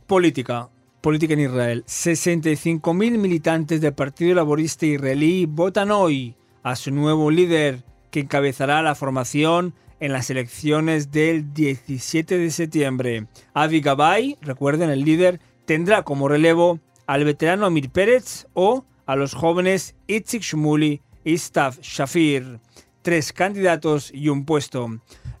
Política. 0.07 0.69
Política 1.01 1.33
en 1.33 1.41
Israel. 1.41 1.83
65.000 1.85 3.17
militantes 3.17 3.81
del 3.81 3.93
Partido 3.93 4.33
Laborista 4.33 4.85
Israelí 4.85 5.45
votan 5.45 5.91
hoy 5.91 6.35
a 6.65 6.75
su 6.75 6.89
nuevo 6.89 7.29
líder 7.29 7.83
que 8.09 8.21
encabezará 8.21 8.81
la 8.81 8.95
formación 8.95 9.75
en 9.99 10.11
las 10.11 10.31
elecciones 10.31 11.11
del 11.11 11.53
17 11.53 12.39
de 12.39 12.49
septiembre. 12.49 13.27
Avi 13.53 13.81
Gabay, 13.81 14.39
recuerden, 14.41 14.89
el 14.89 15.05
líder, 15.05 15.39
tendrá 15.65 16.01
como 16.01 16.27
relevo 16.27 16.79
al 17.05 17.23
veterano 17.23 17.67
Amir 17.67 17.91
Pérez 17.91 18.47
o 18.55 18.83
a 19.05 19.15
los 19.15 19.35
jóvenes 19.35 19.95
Itzik 20.07 20.41
Shmuli 20.41 21.03
y 21.23 21.37
Stav 21.37 21.79
Shafir. 21.81 22.59
Tres 23.03 23.31
candidatos 23.31 24.09
y 24.11 24.29
un 24.29 24.43
puesto. 24.43 24.89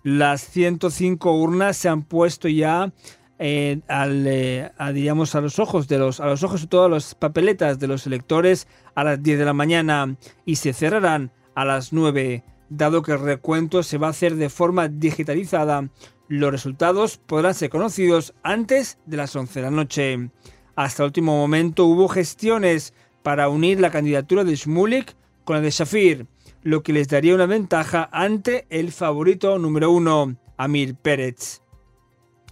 Las 0.03 0.41
105 0.41 1.31
urnas 1.31 1.75
se 1.75 1.89
han 1.89 2.03
puesto 2.03 2.47
ya 2.47 2.93
eh, 3.37 3.81
a, 3.87 4.91
digamos, 4.91 5.35
a 5.35 5.41
los 5.41 5.59
ojos 5.59 5.87
de 5.87 5.97
los, 5.97 6.19
a 6.19 6.27
los 6.27 6.43
ojos 6.43 6.61
de 6.61 6.67
todas 6.67 6.89
las 6.89 7.15
papeletas 7.15 7.79
de 7.79 7.87
los 7.87 8.07
electores 8.07 8.67
a 8.95 9.03
las 9.03 9.21
10 9.21 9.39
de 9.39 9.45
la 9.45 9.53
mañana 9.53 10.15
y 10.45 10.55
se 10.55 10.73
cerrarán 10.73 11.31
a 11.53 11.65
las 11.65 11.91
9. 11.93 12.43
Dado 12.69 13.01
que 13.01 13.11
el 13.11 13.19
recuento 13.19 13.83
se 13.83 13.97
va 13.97 14.07
a 14.07 14.11
hacer 14.11 14.35
de 14.35 14.49
forma 14.49 14.87
digitalizada, 14.87 15.89
los 16.27 16.51
resultados 16.51 17.17
podrán 17.17 17.53
ser 17.53 17.69
conocidos 17.69 18.33
antes 18.41 18.97
de 19.05 19.17
las 19.17 19.35
11 19.35 19.59
de 19.59 19.65
la 19.65 19.71
noche. 19.71 20.29
Hasta 20.75 21.03
el 21.03 21.07
último 21.07 21.37
momento 21.37 21.85
hubo 21.85 22.07
gestiones 22.07 22.93
para 23.21 23.49
unir 23.49 23.79
la 23.79 23.91
candidatura 23.91 24.43
de 24.43 24.55
Shmulik 24.55 25.15
con 25.43 25.57
la 25.57 25.61
de 25.61 25.71
Shafir, 25.71 26.25
lo 26.63 26.81
que 26.83 26.93
les 26.93 27.07
daría 27.07 27.35
una 27.35 27.45
ventaja 27.45 28.09
ante 28.11 28.65
el 28.69 28.91
favorito 28.91 29.59
número 29.59 29.91
uno, 29.91 30.35
Amir 30.57 30.95
Pérez. 30.95 31.61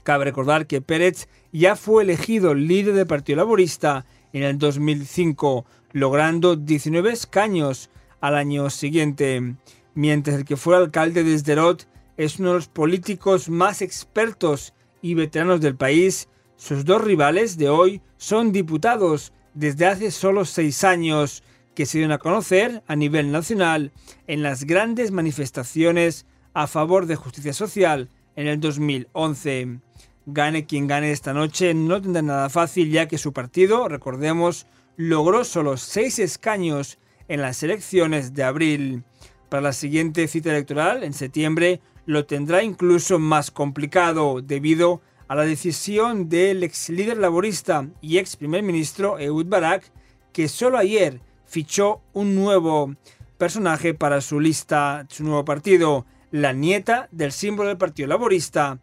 Cabe 0.04 0.26
recordar 0.26 0.68
que 0.68 0.82
Pérez 0.82 1.30
ya 1.54 1.76
fue 1.78 2.04
elegido 2.04 2.54
líder 2.54 2.94
del 2.94 3.08
Partido 3.08 3.38
Laborista 3.38 4.06
en 4.34 4.44
el 4.44 4.58
2005, 4.58 5.66
logrando 5.94 6.58
19 6.58 7.12
escaños 7.12 7.90
al 8.20 8.36
año 8.36 8.70
siguiente, 8.70 9.56
mientras 9.96 10.38
el 10.38 10.46
que 10.46 10.58
fue 10.58 10.76
alcalde 10.76 11.24
de 11.24 11.38
Sderot 11.38 11.88
es 12.18 12.40
uno 12.40 12.50
de 12.50 12.56
los 12.56 12.68
políticos 12.68 13.50
más 13.50 13.82
expertos 13.82 14.74
y 15.02 15.14
veteranos 15.14 15.62
del 15.62 15.76
país. 15.76 16.28
Sus 16.58 16.84
dos 16.84 17.02
rivales 17.02 17.58
de 17.58 17.70
hoy 17.70 18.02
son 18.18 18.52
diputados 18.52 19.32
desde 19.54 19.86
hace 19.86 20.12
solo 20.12 20.46
seis 20.46 20.84
años, 20.84 21.44
que 21.76 21.86
se 21.86 21.98
dieron 21.98 22.12
a 22.12 22.20
conocer 22.20 22.84
a 22.88 22.96
nivel 22.96 23.32
nacional 23.32 23.92
en 24.28 24.44
las 24.44 24.66
grandes 24.66 25.12
manifestaciones 25.12 26.26
a 26.54 26.68
favor 26.68 27.06
de 27.06 27.16
justicia 27.16 27.54
social 27.54 28.10
en 28.36 28.48
el 28.48 28.60
2011. 28.60 29.80
Gane 30.26 30.66
quien 30.66 30.88
gane 30.88 31.12
esta 31.12 31.34
noche, 31.34 31.74
no 31.74 32.02
tendrá 32.02 32.22
nada 32.22 32.50
fácil 32.50 32.90
ya 32.90 33.10
que 33.10 33.18
su 33.18 33.34
partido, 33.34 33.90
recordemos, 33.90 34.68
logró 34.96 35.44
solo 35.44 35.76
seis 35.76 36.18
escaños 36.18 36.98
en 37.28 37.42
las 37.42 37.62
elecciones 37.62 38.34
de 38.34 38.44
abril. 38.44 39.04
Para 39.50 39.62
la 39.62 39.74
siguiente 39.74 40.28
cita 40.30 40.52
electoral, 40.52 41.04
en 41.04 41.14
septiembre, 41.14 41.82
lo 42.06 42.26
tendrá 42.26 42.64
incluso 42.64 43.20
más 43.20 43.52
complicado 43.52 44.42
debido 44.42 45.02
a 45.28 45.36
la 45.36 45.44
decisión 45.44 46.30
del 46.30 46.64
ex 46.64 46.90
líder 46.90 47.18
laborista 47.18 47.88
y 48.02 48.18
ex 48.18 48.38
primer 48.38 48.64
ministro 48.64 49.20
Ehud 49.20 49.48
Barak, 49.48 49.92
que 50.32 50.48
solo 50.48 50.78
ayer 50.78 51.20
fichó 51.46 52.02
un 52.14 52.34
nuevo 52.34 52.96
personaje 53.38 53.94
para 53.94 54.22
su 54.22 54.40
lista, 54.40 55.06
su 55.10 55.24
nuevo 55.26 55.44
partido, 55.44 56.06
la 56.32 56.54
nieta 56.54 57.10
del 57.12 57.32
símbolo 57.32 57.70
del 57.70 57.78
Partido 57.78 58.08
Laborista, 58.08 58.80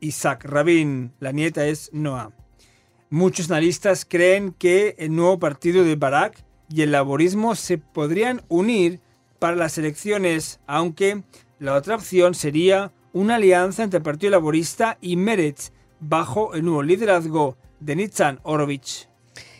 Isaac 0.00 0.44
Rabin. 0.44 1.12
La 1.20 1.32
nieta 1.32 1.66
es 1.66 1.90
Noah. 1.92 2.32
Muchos 3.10 3.50
analistas 3.50 4.04
creen 4.04 4.52
que 4.52 4.96
el 4.98 5.14
nuevo 5.14 5.38
partido 5.38 5.84
de 5.84 5.96
Barak 5.96 6.44
y 6.68 6.82
el 6.82 6.92
laborismo 6.92 7.54
se 7.54 7.78
podrían 7.78 8.42
unir 8.48 9.00
para 9.38 9.56
las 9.56 9.78
elecciones, 9.78 10.60
aunque 10.66 11.22
la 11.58 11.74
otra 11.74 11.94
opción 11.94 12.34
sería 12.34 12.92
una 13.12 13.36
alianza 13.36 13.82
entre 13.82 13.98
el 13.98 14.02
Partido 14.02 14.32
Laborista 14.32 14.98
y 15.00 15.16
Meretz 15.16 15.72
bajo 16.00 16.54
el 16.54 16.64
nuevo 16.64 16.82
liderazgo 16.82 17.56
de 17.80 17.96
Nitzan 17.96 18.40
Orovich. 18.42 19.08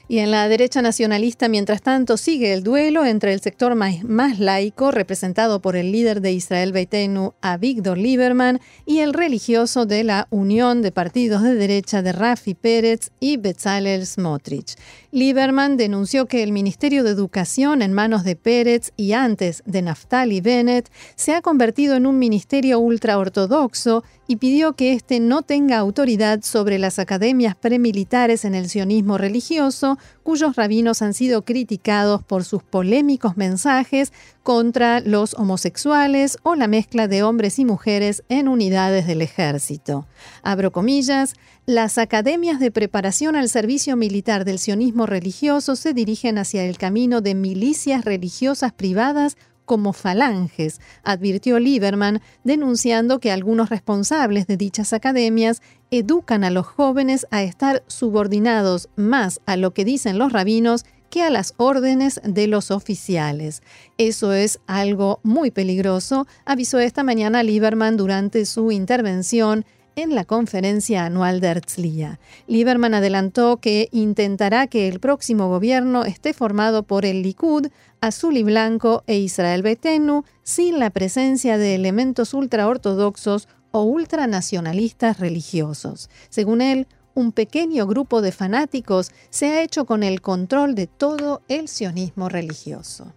Y 0.09 0.19
en 0.19 0.31
la 0.31 0.49
derecha 0.49 0.83
nacionalista, 0.83 1.49
mientras 1.49 1.83
tanto, 1.83 2.17
sigue 2.17 2.53
el 2.53 2.63
duelo 2.63 3.05
entre 3.05 3.33
el 3.33 3.41
sector 3.41 3.75
más, 3.75 4.39
laico, 4.39 4.93
representado 4.93 5.61
por 5.61 5.75
el 5.75 5.91
líder 5.91 6.21
de 6.21 6.31
Israel 6.31 6.71
Beitenu, 6.71 7.33
Avigdor 7.41 7.99
Lieberman, 7.99 8.61
y 8.87 9.01
el 9.01 9.13
religioso 9.13 9.85
de 9.85 10.05
la 10.05 10.29
Unión 10.31 10.81
de 10.81 10.93
Partidos 10.93 11.43
de 11.43 11.57
Derecha 11.57 12.03
de 12.03 12.13
Rafi 12.13 12.55
Pérez 12.55 13.11
y 13.19 13.37
Bezalel 13.37 14.07
Smotrich. 14.07 14.77
Lieberman 15.11 15.77
denunció 15.77 16.27
que 16.27 16.45
el 16.45 16.53
Ministerio 16.53 17.03
de 17.03 17.11
Educación 17.11 17.83
en 17.83 17.93
manos 17.93 18.23
de 18.23 18.37
Pérez 18.37 18.93
y 18.97 19.13
antes 19.13 19.63
de 19.67 19.83
Naftali 19.83 20.41
Bennett 20.41 20.89
se 21.17 21.35
ha 21.35 21.43
convertido 21.43 21.97
en 21.97 22.07
un 22.07 22.19
ministerio 22.19 22.79
ultraortodoxo 22.79 24.05
y 24.29 24.37
pidió 24.37 24.75
que 24.75 24.93
éste 24.93 25.19
no 25.21 25.43
tenga 25.43 25.79
autoridad 25.79 26.43
sobre 26.43 26.79
las 26.79 26.99
academias 26.99 27.57
premilitares 27.57 28.45
en 28.45 28.55
el 28.55 28.69
sionismo 28.69 29.19
religioso 29.19 29.96
Cuyos 30.23 30.57
rabinos 30.57 31.03
han 31.03 31.15
sido 31.15 31.45
criticados 31.45 32.23
por 32.23 32.45
sus 32.45 32.63
polémicos 32.63 33.37
mensajes 33.37 34.13
contra 34.43 35.01
los 35.01 35.35
homosexuales 35.35 36.39
o 36.43 36.55
la 36.55 36.69
mezcla 36.69 37.09
de 37.09 37.23
hombres 37.23 37.59
y 37.59 37.65
mujeres 37.65 38.23
en 38.29 38.49
unidades 38.49 39.07
del 39.07 39.23
ejército. 39.23 40.07
Abro 40.43 40.73
comillas, 40.73 41.35
las 41.67 41.99
academias 41.99 42.61
de 42.61 42.71
preparación 42.71 43.35
al 43.37 43.49
servicio 43.49 43.97
militar 43.97 44.45
del 44.45 44.59
sionismo 44.59 45.07
religioso 45.07 45.77
se 45.77 45.95
dirigen 45.95 46.39
hacia 46.39 46.65
el 46.65 46.79
camino 46.79 47.21
de 47.21 47.35
milicias 47.35 48.05
religiosas 48.05 48.73
privadas 48.73 49.37
como 49.67 49.93
falanges, 49.93 50.81
advirtió 51.03 51.59
Lieberman, 51.59 52.23
denunciando 52.45 53.21
que 53.21 53.31
algunos 53.31 53.69
responsables 53.69 54.47
de 54.47 54.57
dichas 54.57 54.95
academias 54.95 55.61
educan 55.91 56.45
a 56.45 56.51
los 56.51 56.67
jóvenes 56.67 57.27
a 57.31 57.43
estar 57.43 57.83
subordinados 57.87 58.89
más 58.97 59.41
a 59.45 59.57
lo 59.57 59.75
que 59.75 59.85
dicen 59.85 60.19
los 60.19 60.33
rabinos 60.33 60.87
que 61.11 61.23
a 61.23 61.31
las 61.31 61.55
órdenes 61.57 62.21
de 62.25 62.47
los 62.47 62.71
oficiales. 62.71 63.63
Eso 63.99 64.33
es 64.33 64.61
algo 64.67 65.21
muy 65.23 65.51
peligroso, 65.51 66.27
avisó 66.45 66.79
esta 66.79 67.03
mañana 67.03 67.43
Lieberman 67.43 67.97
durante 67.97 68.45
su 68.47 68.73
intervención 68.73 69.65
en 69.97 70.15
la 70.15 70.27
conferencia 70.27 71.07
anual 71.07 71.41
de 71.41 71.49
Herzliya. 71.49 72.21
Lieberman 72.47 72.93
adelantó 72.93 73.57
que 73.57 73.89
intentará 73.93 74.67
que 74.67 74.89
el 74.89 75.01
próximo 75.01 75.49
gobierno 75.49 76.05
esté 76.05 76.35
formado 76.35 76.83
por 76.83 77.07
el 77.07 77.23
Likud, 77.23 77.69
Azul 78.03 78.37
y 78.37 78.43
Blanco 78.43 79.03
e 79.07 79.17
Israel 79.17 79.63
Betenu, 79.63 80.25
sin 80.43 80.79
la 80.79 80.91
presencia 80.91 81.57
de 81.57 81.75
elementos 81.75 82.35
ultraortodoxos 82.35 83.49
o 83.73 83.83
ultranacionalistas 83.85 85.19
religiosos. 85.19 86.11
Según 86.29 86.61
él, 86.61 86.87
un 87.15 87.33
pequeño 87.33 87.87
grupo 87.87 88.21
de 88.21 88.33
fanáticos 88.33 89.11
se 89.31 89.47
ha 89.47 89.63
hecho 89.63 89.87
con 89.87 90.03
el 90.03 90.21
control 90.21 90.75
de 90.75 90.87
todo 90.87 91.41
el 91.49 91.69
sionismo 91.69 92.29
religioso. 92.29 93.15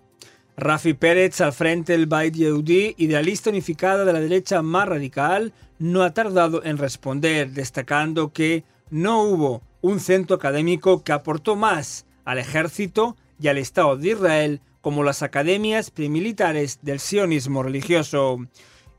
Rafi 0.60 0.94
Pérez, 0.94 1.39
al 1.42 1.54
frente 1.54 1.94
del 1.94 2.06
Bait 2.06 2.36
Yehudi, 2.36 2.94
idealista 2.98 3.50
unificada 3.50 4.04
de 4.04 4.12
la 4.12 4.20
derecha 4.20 4.62
más 4.62 4.89
radical, 4.89 5.54
no 5.80 6.04
ha 6.04 6.13
tardado 6.13 6.63
en 6.63 6.78
responder, 6.78 7.51
destacando 7.51 8.34
que 8.34 8.66
no 8.89 9.24
hubo 9.24 9.62
un 9.82 10.01
centro 10.01 10.36
académico 10.36 11.04
que 11.04 11.13
aportó 11.13 11.56
más 11.56 12.06
al 12.25 12.39
ejército 12.39 13.16
y 13.39 13.48
al 13.48 13.58
Estado 13.58 13.96
de 13.96 14.10
Israel 14.10 14.62
como 14.82 15.04
las 15.04 15.24
academias 15.24 15.92
premilitares 15.92 16.80
del 16.82 17.00
sionismo 17.00 17.63
religioso. 17.63 18.46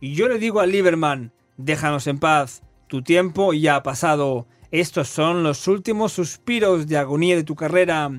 Y 0.00 0.14
yo 0.14 0.28
le 0.28 0.38
digo 0.38 0.60
a 0.60 0.66
Lieberman, 0.66 1.32
déjanos 1.58 2.06
en 2.06 2.18
paz, 2.18 2.62
tu 2.86 3.02
tiempo 3.02 3.52
ya 3.52 3.76
ha 3.76 3.82
pasado, 3.82 4.46
estos 4.70 5.08
son 5.08 5.42
los 5.42 5.68
últimos 5.68 6.12
suspiros 6.12 6.86
de 6.86 6.96
agonía 6.96 7.36
de 7.36 7.44
tu 7.44 7.54
carrera. 7.54 8.10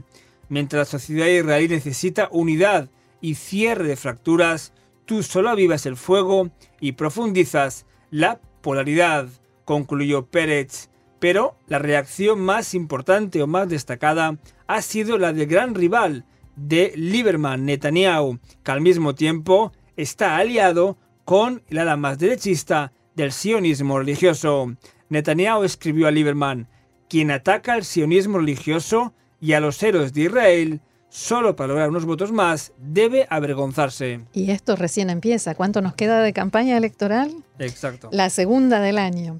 Mientras 0.50 0.80
la 0.80 1.00
sociedad 1.00 1.28
israelí 1.28 1.70
necesita 1.70 2.28
unidad 2.32 2.90
y 3.22 3.36
cierre 3.36 3.88
de 3.88 3.96
fracturas, 3.96 4.74
tú 5.06 5.24
solo 5.24 5.50
avivas 5.50 5.86
el 5.86 5.96
fuego 5.96 6.50
y 6.80 6.94
profundizas 6.94 7.86
la 8.10 8.40
polaridad, 8.62 9.30
concluyó 9.66 10.26
Pérez. 10.26 10.90
Pero 11.20 11.56
la 11.68 11.78
reacción 11.80 12.42
más 12.42 12.74
importante 12.74 13.44
o 13.44 13.48
más 13.48 13.70
destacada 13.70 14.38
ha 14.68 14.82
sido 14.82 15.18
la 15.18 15.34
del 15.34 15.48
gran 15.48 15.76
rival 15.76 16.26
de 16.56 16.94
Lieberman, 16.96 17.66
Netanyahu, 17.66 18.40
que 18.64 18.72
al 18.72 18.82
mismo 18.82 19.16
tiempo 19.16 19.72
está 19.96 20.38
aliado 20.38 20.98
con 21.26 21.62
el 21.70 21.78
ala 21.78 21.96
más 21.96 22.18
derechista 22.18 22.92
del 23.16 23.32
sionismo 23.32 24.00
religioso. 24.00 24.76
Netanyahu 25.10 25.64
escribió 25.64 26.08
a 26.08 26.12
Lieberman, 26.12 26.68
quien 27.08 27.32
ataca 27.32 27.74
al 27.74 27.84
sionismo 27.84 28.40
religioso 28.40 29.14
y 29.40 29.54
a 29.54 29.60
los 29.60 29.82
héroes 29.84 30.14
de 30.14 30.22
Israel 30.22 30.82
solo 31.12 31.56
para 31.56 31.68
lograr 31.68 31.90
unos 31.90 32.06
votos 32.06 32.32
más, 32.32 32.72
debe 32.78 33.28
avergonzarse. 33.30 34.22
Y 34.34 34.50
esto 34.50 34.76
recién 34.76 35.10
empieza. 35.10 35.54
¿Cuánto 35.54 35.82
nos 35.82 35.94
queda 35.94 36.22
de 36.22 36.34
campaña 36.34 36.78
electoral? 36.78 37.36
Exacto. 37.60 38.10
La 38.12 38.30
segunda 38.30 38.80
del 38.80 38.98
año. 38.98 39.40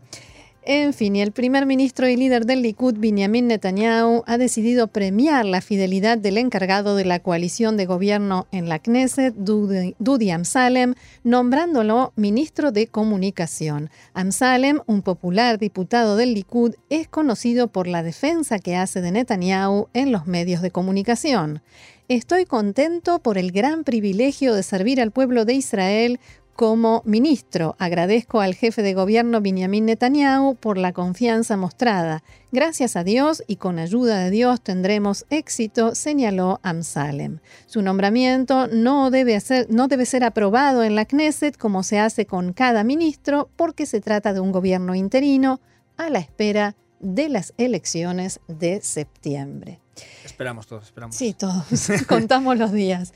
En 0.64 0.94
fin, 0.94 1.16
y 1.16 1.22
el 1.22 1.32
primer 1.32 1.66
ministro 1.66 2.08
y 2.08 2.16
líder 2.16 2.46
del 2.46 2.62
Likud, 2.62 2.94
Benjamin 3.00 3.48
Netanyahu, 3.48 4.24
ha 4.28 4.38
decidido 4.38 4.88
premiar 4.88 5.44
la 5.44 5.60
fidelidad 5.60 6.20
del 6.20 6.38
encargado 6.38 6.96
de 6.96 7.04
la 7.04 7.18
coalición 7.18 7.78
de 7.78 7.88
gobierno 7.88 8.46
en 8.52 8.70
la 8.70 8.78
Knesset, 8.78 9.34
Dudi 9.34 10.30
Amsalem, 10.30 10.94
nombrándolo 11.24 12.14
ministro 12.16 12.72
de 12.72 12.86
Comunicación. 12.86 13.90
Amsalem, 14.14 14.82
un 14.86 15.02
popular 15.02 15.58
diputado 15.58 16.16
del 16.16 16.36
Likud, 16.36 16.76
es 16.92 17.08
conocido 17.08 17.70
por 17.70 17.88
la 17.88 18.04
defensa 18.04 18.60
que 18.60 18.76
hace 18.76 19.02
de 19.02 19.12
Netanyahu 19.12 19.88
en 19.96 20.12
los 20.12 20.28
medios 20.28 20.62
de 20.62 20.70
comunicación. 20.70 21.64
Estoy 22.08 22.44
contento 22.46 23.20
por 23.20 23.38
el 23.38 23.54
gran 23.54 23.86
privilegio 23.86 24.54
de 24.54 24.64
servir 24.64 25.00
al 25.00 25.12
pueblo 25.12 25.46
de 25.46 25.54
Israel 25.54 26.20
como 26.56 27.02
ministro. 27.06 27.76
Agradezco 27.80 28.42
al 28.42 28.56
jefe 28.56 28.82
de 28.84 28.94
gobierno 28.94 29.42
Benjamin 29.42 29.86
Netanyahu 29.86 30.56
por 30.56 30.78
la 30.78 30.94
confianza 30.94 31.58
mostrada. 31.58 32.24
Gracias 32.52 32.96
a 32.96 33.04
Dios 33.04 33.44
y 33.48 33.58
con 33.58 33.80
ayuda 33.80 34.20
de 34.20 34.30
Dios 34.30 34.62
tendremos 34.62 35.26
éxito, 35.30 35.96
señaló 35.96 36.60
Amsalem. 36.64 37.40
Su 37.66 37.82
nombramiento 37.82 38.68
no 38.68 39.12
debe, 39.12 39.38
no 39.70 39.88
debe 39.88 40.06
ser 40.06 40.24
aprobado 40.24 40.84
en 40.84 40.96
la 40.96 41.06
Knesset 41.06 41.58
como 41.58 41.84
se 41.84 42.00
hace 42.00 42.26
con 42.26 42.54
cada 42.54 42.84
ministro 42.84 43.50
porque 43.56 43.86
se 43.86 44.00
trata 44.00 44.34
de 44.34 44.40
un 44.40 44.52
gobierno 44.52 44.96
interino 44.96 45.60
a 45.98 46.10
la 46.10 46.20
espera 46.20 46.76
de 47.02 47.30
las 47.30 47.54
elecciones 47.58 48.40
de 48.48 48.82
septiembre. 48.82 49.81
Esperamos 50.24 50.68
todos, 50.68 50.86
esperamos. 50.86 51.16
Sí, 51.16 51.34
todos. 51.34 51.66
Contamos 52.08 52.58
los 52.58 52.72
días. 52.72 53.14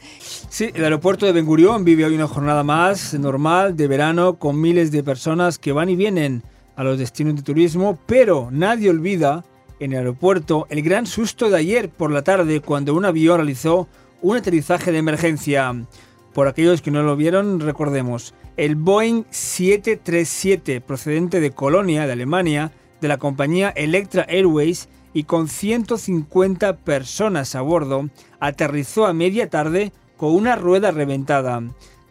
Sí, 0.49 0.71
el 0.73 0.83
aeropuerto 0.83 1.25
de 1.25 1.31
Ben 1.31 1.45
Gurión 1.45 1.83
vive 1.83 2.05
hoy 2.05 2.15
una 2.15 2.27
jornada 2.27 2.63
más 2.63 3.13
normal 3.13 3.75
de 3.75 3.87
verano 3.87 4.35
con 4.37 4.59
miles 4.59 4.91
de 4.91 5.03
personas 5.03 5.57
que 5.57 5.71
van 5.71 5.89
y 5.89 5.95
vienen 5.95 6.43
a 6.75 6.83
los 6.83 6.99
destinos 6.99 7.35
de 7.35 7.41
turismo, 7.41 7.97
pero 8.05 8.49
nadie 8.51 8.89
olvida 8.89 9.43
en 9.79 9.93
el 9.93 9.99
aeropuerto 9.99 10.67
el 10.69 10.81
gran 10.81 11.05
susto 11.05 11.49
de 11.49 11.57
ayer 11.57 11.89
por 11.89 12.11
la 12.11 12.23
tarde 12.23 12.61
cuando 12.61 12.93
un 12.93 13.05
avión 13.05 13.37
realizó 13.37 13.87
un 14.21 14.37
aterrizaje 14.37 14.91
de 14.91 14.97
emergencia. 14.97 15.73
Por 16.33 16.47
aquellos 16.47 16.81
que 16.81 16.91
no 16.91 17.01
lo 17.03 17.15
vieron, 17.15 17.61
recordemos, 17.61 18.33
el 18.57 18.75
Boeing 18.75 19.23
737 19.29 20.81
procedente 20.81 21.39
de 21.39 21.51
Colonia, 21.51 22.05
de 22.05 22.13
Alemania, 22.13 22.71
de 22.99 23.07
la 23.07 23.17
compañía 23.17 23.69
Electra 23.69 24.25
Airways, 24.27 24.89
y 25.15 25.23
con 25.23 25.47
150 25.47 26.75
personas 26.75 27.55
a 27.55 27.61
bordo, 27.61 28.09
aterrizó 28.41 29.05
a 29.05 29.13
media 29.13 29.49
tarde 29.49 29.93
con 30.17 30.35
una 30.35 30.57
rueda 30.57 30.91
reventada. 30.91 31.63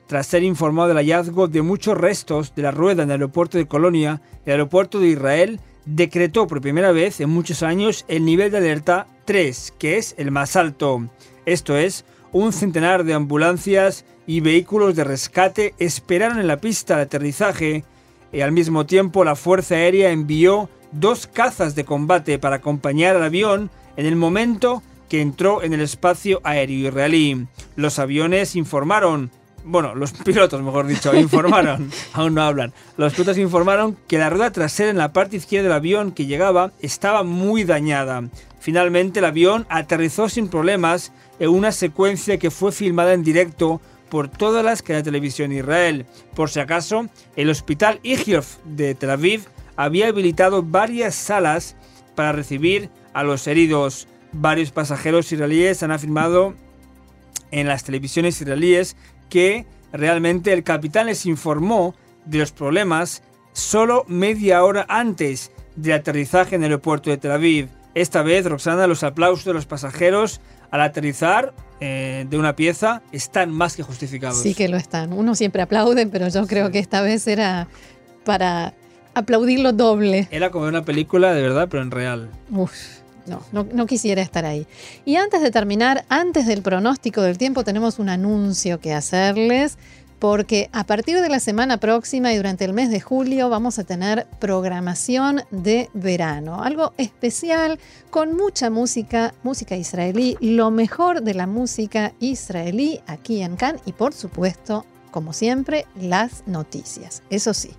Tras 0.07 0.27
ser 0.27 0.43
informado 0.43 0.89
del 0.89 0.97
hallazgo 0.97 1.47
de 1.47 1.61
muchos 1.61 1.99
restos 1.99 2.55
de 2.55 2.63
la 2.63 2.71
rueda 2.71 3.03
en 3.03 3.11
el 3.11 3.17
aeropuerto 3.21 3.59
de 3.59 3.69
Colonia, 3.69 4.23
el 4.47 4.53
aeropuerto 4.53 5.01
de 5.01 5.09
Israel 5.09 5.61
decretó 5.85 6.47
por 6.47 6.63
primera 6.63 6.93
vez 6.93 7.21
en 7.21 7.29
muchos 7.29 7.63
años 7.63 8.07
el 8.09 8.25
nivel 8.25 8.51
de 8.51 8.57
alerta 8.57 9.07
3, 9.27 9.75
que 9.79 9.99
es 9.99 10.15
el 10.17 10.31
más 10.31 10.57
alto. 10.57 11.07
Esto 11.45 11.77
es, 11.77 12.07
un 12.33 12.55
centenar 12.55 13.05
de 13.05 13.13
ambulancias 13.13 14.07
y 14.27 14.41
vehículos 14.41 14.97
de 14.97 15.05
rescate 15.05 15.75
esperaron 15.79 16.39
en 16.39 16.47
la 16.47 16.57
pista 16.57 16.97
de 16.97 17.03
aterrizaje 17.03 17.85
y 18.33 18.41
al 18.41 18.53
mismo 18.53 18.87
tiempo 18.87 19.25
la 19.25 19.37
Fuerza 19.37 19.75
Aérea 19.75 20.11
envió 20.11 20.71
dos 20.95 21.27
cazas 21.27 21.75
de 21.75 21.85
combate 21.85 22.39
para 22.39 22.57
acompañar 22.57 23.17
al 23.17 23.25
avión 23.25 23.71
en 23.97 24.07
el 24.07 24.17
momento 24.17 24.83
que 25.09 25.21
entró 25.21 25.63
en 25.63 25.73
el 25.73 25.81
espacio 25.81 26.41
aéreo 26.45 26.89
israelí. 26.89 27.47
Los 27.77 27.99
aviones 27.99 28.57
informaron, 28.57 29.31
bueno, 29.65 29.95
los 29.95 30.13
pilotos, 30.25 30.63
mejor 30.63 30.87
dicho, 30.87 31.15
informaron, 31.15 31.91
aún 32.13 32.35
no 32.35 32.43
hablan. 32.43 32.73
Los 32.97 33.13
pilotos 33.13 33.39
informaron 33.39 33.97
que 34.09 34.19
la 34.19 34.31
rueda 34.31 34.53
trasera 34.53 34.91
en 34.91 34.99
la 34.99 35.13
parte 35.13 35.37
izquierda 35.37 35.69
del 35.69 35.77
avión 35.77 36.13
que 36.13 36.27
llegaba 36.27 36.73
estaba 36.81 37.23
muy 37.23 37.65
dañada. 37.65 38.23
Finalmente 38.61 39.19
el 39.19 39.27
avión 39.27 39.67
aterrizó 39.69 40.29
sin 40.29 40.49
problemas 40.49 41.13
en 41.39 41.51
una 41.51 41.73
secuencia 41.73 42.39
que 42.39 42.51
fue 42.51 42.73
filmada 42.73 43.13
en 43.13 43.23
directo 43.23 43.81
por 44.09 44.29
todas 44.29 44.65
las 44.65 44.81
cadenas 44.81 45.05
de 45.05 45.11
televisión 45.11 45.51
de 45.51 45.57
Israel. 45.57 46.07
Por 46.35 46.49
si 46.49 46.61
acaso, 46.61 47.09
el 47.37 47.51
hospital 47.51 47.99
Igiov 48.03 48.45
de 48.65 48.95
Tel 48.95 49.11
Aviv 49.11 49.49
había 49.77 50.09
habilitado 50.09 50.63
varias 50.63 51.15
salas 51.15 51.77
para 52.15 52.33
recibir 52.33 52.91
a 53.13 53.23
los 53.23 53.47
heridos. 53.47 54.09
Varios 54.33 54.71
pasajeros 54.71 55.31
israelíes 55.33 55.83
han 55.83 55.91
afirmado 55.91 56.55
en 57.51 57.69
las 57.69 57.85
televisiones 57.85 58.41
israelíes 58.41 58.97
que 59.29 59.67
realmente 59.93 60.53
el 60.53 60.65
capitán 60.65 61.07
les 61.07 61.25
informó 61.27 61.95
de 62.25 62.39
los 62.39 62.53
problemas 62.53 63.23
solo 63.53 64.05
media 64.09 64.65
hora 64.65 64.85
antes 64.89 65.53
del 65.77 65.95
aterrizaje 65.95 66.57
en 66.57 66.63
el 66.63 66.73
aeropuerto 66.73 67.11
de 67.11 67.17
Tel 67.17 67.31
Aviv. 67.31 67.69
Esta 67.95 68.23
vez, 68.23 68.45
Roxana, 68.47 68.89
los 68.89 69.05
aplausos 69.05 69.45
de 69.45 69.55
los 69.55 69.67
pasajeros 69.67 70.41
al 70.73 70.81
aterrizar 70.81 71.55
eh, 71.79 72.27
de 72.29 72.37
una 72.37 72.57
pieza 72.57 73.03
están 73.13 73.53
más 73.53 73.77
que 73.77 73.85
justificados. 73.85 74.43
Sí 74.43 74.55
que 74.55 74.69
lo 74.69 74.77
están. 74.77 75.13
Uno 75.13 75.37
siempre 75.37 75.63
aplaude, 75.63 76.07
pero 76.09 76.27
yo 76.29 76.47
creo 76.49 76.73
que 76.73 76.81
esta 76.81 77.01
vez 77.01 77.29
era 77.29 77.69
para 78.25 78.75
aplaudirlo 79.15 79.73
doble. 79.73 80.29
Era 80.31 80.51
como 80.51 80.67
una 80.67 80.85
película 80.85 81.33
de 81.33 81.43
verdad, 81.43 81.69
pero 81.71 81.83
en 81.83 81.91
real. 81.91 82.31
Uf, 82.51 82.73
no, 83.27 83.43
no, 83.53 83.67
no, 83.73 83.87
quisiera 83.87 84.23
estar 84.23 84.45
ahí. 84.45 84.67
Y 85.05 85.17
antes 85.17 85.41
de 85.41 85.51
terminar, 85.51 86.05
antes 86.09 86.47
del 86.47 86.63
pronóstico 86.63 87.23
del 87.23 87.39
tiempo, 87.39 87.65
tenemos 87.65 87.99
un 87.99 88.09
anuncio 88.09 88.81
que 88.81 88.93
hacerles 88.93 89.79
porque 90.25 90.71
a 90.73 90.85
partir 90.85 91.21
de 91.21 91.29
la 91.29 91.39
semana 91.39 91.77
próxima 91.77 92.33
y 92.33 92.37
durante 92.39 92.65
el 92.65 92.73
mes 92.73 92.91
de 92.91 92.99
julio 92.99 93.51
vamos 93.51 93.79
a 93.79 93.85
tener 93.85 94.27
programación 94.39 95.43
de 95.51 95.91
verano, 95.93 96.63
algo 96.63 96.95
especial 96.97 97.79
con 98.09 98.35
mucha 98.35 98.71
música, 98.71 99.35
música 99.43 99.77
israelí, 99.77 100.39
lo 100.41 100.71
mejor 100.71 101.23
de 101.23 101.35
la 101.35 101.47
música 101.47 102.13
israelí 102.21 103.01
aquí 103.07 103.43
en 103.43 103.57
Cannes 103.57 103.83
y 103.85 103.93
por 103.93 104.15
supuesto, 104.15 104.87
como 105.11 105.35
siempre, 105.35 105.85
las 105.95 106.43
noticias, 106.47 107.23
eso 107.29 107.53
sí. 107.53 107.73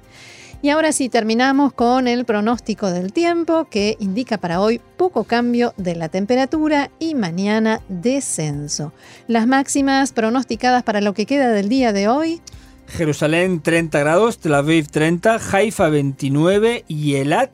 Y 0.65 0.71
ahora 0.71 0.91
sí, 0.93 1.09
terminamos 1.09 1.73
con 1.73 2.07
el 2.07 2.25
pronóstico 2.25 2.89
del 2.89 3.13
tiempo 3.13 3.65
que 3.65 3.97
indica 3.99 4.39
para 4.39 4.59
hoy 4.59 4.81
poco 4.97 5.23
cambio 5.25 5.75
de 5.77 5.93
la 5.93 6.09
temperatura 6.09 6.89
y 6.97 7.13
mañana 7.13 7.81
descenso. 7.87 8.91
Las 9.27 9.45
máximas 9.45 10.11
pronosticadas 10.11 10.81
para 10.81 11.01
lo 11.01 11.13
que 11.13 11.27
queda 11.27 11.51
del 11.51 11.69
día 11.69 11.93
de 11.93 12.07
hoy. 12.07 12.41
Jerusalén 12.87 13.61
30 13.61 13.99
grados, 13.99 14.39
Tel 14.39 14.55
Aviv 14.55 14.87
30, 14.87 15.39
Haifa 15.51 15.89
29 15.89 16.83
y 16.87 17.13
Elat 17.17 17.51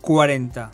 40. 0.00 0.70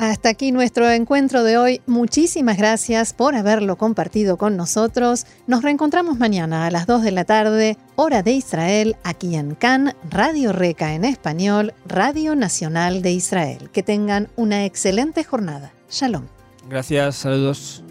Hasta 0.00 0.30
aquí 0.30 0.50
nuestro 0.50 0.88
encuentro 0.90 1.44
de 1.44 1.58
hoy. 1.58 1.82
Muchísimas 1.86 2.56
gracias 2.56 3.12
por 3.12 3.34
haberlo 3.34 3.76
compartido 3.76 4.38
con 4.38 4.56
nosotros. 4.56 5.26
Nos 5.46 5.62
reencontramos 5.62 6.18
mañana 6.18 6.64
a 6.64 6.70
las 6.70 6.86
2 6.86 7.02
de 7.02 7.10
la 7.10 7.26
tarde, 7.26 7.76
hora 7.96 8.22
de 8.22 8.32
Israel, 8.32 8.96
aquí 9.04 9.36
en 9.36 9.54
Cannes, 9.54 9.94
Radio 10.08 10.54
Reca 10.54 10.94
en 10.94 11.04
español, 11.04 11.74
Radio 11.84 12.34
Nacional 12.34 13.02
de 13.02 13.12
Israel. 13.12 13.68
Que 13.74 13.82
tengan 13.82 14.30
una 14.36 14.64
excelente 14.64 15.22
jornada. 15.22 15.70
Shalom. 15.90 16.24
Gracias, 16.66 17.16
saludos. 17.16 17.84